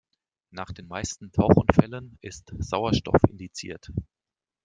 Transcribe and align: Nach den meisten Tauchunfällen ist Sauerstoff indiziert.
Nach 0.49 0.71
den 0.71 0.87
meisten 0.87 1.31
Tauchunfällen 1.31 2.17
ist 2.21 2.51
Sauerstoff 2.57 3.21
indiziert. 3.29 3.91